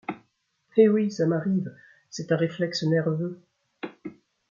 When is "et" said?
0.77-0.89